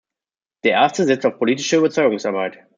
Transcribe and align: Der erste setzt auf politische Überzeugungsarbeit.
Der 0.63 0.71
erste 0.71 1.03
setzt 1.05 1.27
auf 1.27 1.37
politische 1.37 1.77
Überzeugungsarbeit. 1.77 2.57